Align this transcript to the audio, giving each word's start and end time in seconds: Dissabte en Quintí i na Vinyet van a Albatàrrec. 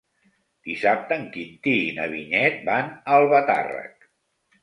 Dissabte 0.69 1.17
en 1.23 1.25
Quintí 1.35 1.75
i 1.83 1.91
na 1.99 2.07
Vinyet 2.15 2.57
van 2.71 2.89
a 2.95 3.19
Albatàrrec. 3.21 4.09